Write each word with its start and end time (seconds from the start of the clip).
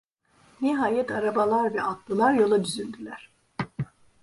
Nihayet 0.61 1.09
arabalar 1.11 1.73
ve 1.73 1.81
atlılar 1.83 2.33
yola 2.33 2.63
düzüldüler. 2.63 3.29